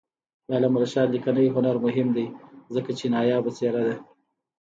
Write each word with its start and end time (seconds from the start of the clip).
د 0.45 0.49
علامه 0.57 0.79
رشاد 0.83 1.07
لیکنی 1.15 1.47
هنر 1.55 1.75
مهم 1.85 2.07
دی 2.15 2.25
ځکه 2.75 2.91
چې 2.99 3.05
نایابه 3.13 3.51
څېره 3.57 3.81
ده. 3.87 3.95